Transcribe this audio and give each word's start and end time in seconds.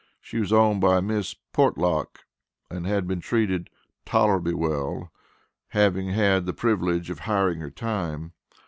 She 0.19 0.39
was 0.39 0.51
owned 0.51 0.81
by 0.81 0.97
a 0.97 1.01
Miss 1.03 1.35
Portlock, 1.53 2.25
and 2.71 2.87
had 2.87 3.05
been 3.07 3.21
treated 3.21 3.69
"tolerably 4.03 4.55
well," 4.55 5.11
having 5.67 6.09
had 6.09 6.47
the 6.47 6.53
privilege 6.53 7.11
of 7.11 7.19
hiring 7.19 7.59
her 7.59 7.69
time. 7.69 8.33